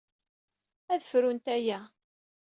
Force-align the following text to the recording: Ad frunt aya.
Ad 0.93 1.01
frunt 1.09 1.47
aya. 1.55 1.79